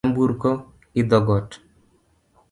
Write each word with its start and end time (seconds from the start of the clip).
Nyamburko 0.03 0.49
idho 1.01 1.19
got 1.27 1.47